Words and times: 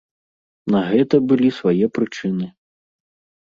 На 0.75 0.79
гэта 0.91 1.15
былі 1.33 1.49
свае 1.59 1.85
прычыны. 1.99 2.49